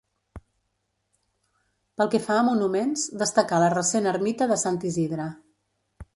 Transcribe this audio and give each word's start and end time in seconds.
Pel 1.99 2.09
que 2.15 2.21
fa 2.29 2.39
a 2.39 2.47
monuments 2.47 3.05
destacar 3.25 3.61
la 3.67 3.69
recent 3.77 4.11
ermita 4.15 4.51
de 4.55 4.61
Sant 4.65 4.83
Isidre. 4.93 5.31